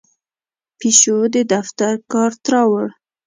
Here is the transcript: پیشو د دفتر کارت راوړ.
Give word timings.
پیشو 0.79 1.19
د 1.33 1.37
دفتر 1.53 1.93
کارت 2.11 2.41
راوړ. 2.53 2.85